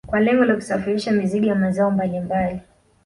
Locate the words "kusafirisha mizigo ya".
0.55-1.55